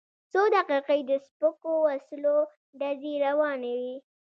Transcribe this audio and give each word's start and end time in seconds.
څو 0.31 0.41
دقیقې 0.55 0.99
د 1.09 1.11
سپکو 1.27 1.71
وسلو 1.87 2.37
ډزې 2.79 3.13
روانې 3.25 3.73
وې. 3.81 3.95